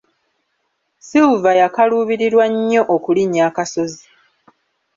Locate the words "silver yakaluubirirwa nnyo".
1.07-2.81